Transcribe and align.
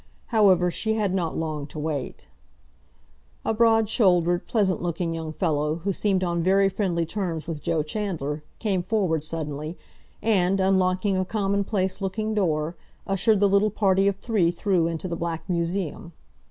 However, 0.29 0.71
she 0.71 0.95
had 0.95 1.13
not 1.13 1.37
long 1.37 1.67
to 1.67 1.77
wait. 1.77 2.27
A 3.45 3.53
broad 3.53 3.87
shouldered, 3.87 4.47
pleasant 4.47 4.81
looking 4.81 5.13
young 5.13 5.31
fellow, 5.31 5.75
who 5.75 5.93
seemed 5.93 6.23
on 6.23 6.41
very 6.41 6.69
friendly 6.69 7.05
terms 7.05 7.45
with 7.45 7.61
Joe 7.61 7.83
Chandler, 7.83 8.41
came 8.57 8.81
forward 8.81 9.23
suddenly, 9.23 9.77
and, 10.19 10.59
unlocking 10.59 11.17
a 11.17 11.23
common 11.23 11.63
place 11.63 12.01
looking 12.01 12.33
door, 12.33 12.75
ushered 13.05 13.39
the 13.39 13.47
little 13.47 13.69
party 13.69 14.07
of 14.07 14.15
three 14.15 14.49
through 14.49 14.87
into 14.87 15.07
the 15.07 15.15
Black 15.15 15.47
Museum. 15.47 16.13